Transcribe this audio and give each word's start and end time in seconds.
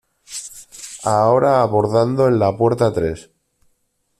Ahora 1.03 1.61
abordando 1.61 2.27
en 2.27 2.39
la 2.39 2.57
puerta 2.57 2.91
tres. 2.91 3.29